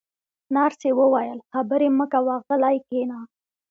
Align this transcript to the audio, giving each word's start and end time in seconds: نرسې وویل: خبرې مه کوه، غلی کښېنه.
نرسې 0.55 0.89
وویل: 0.99 1.39
خبرې 1.51 1.89
مه 1.97 2.05
کوه، 2.11 2.35
غلی 2.47 2.75
کښېنه. 2.85 3.19